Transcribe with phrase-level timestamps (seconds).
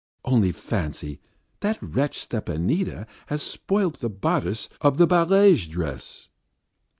[0.25, 1.21] "Only fancy
[1.59, 6.27] that wretch Stepanida has spoilt the bodice of the barège dress!"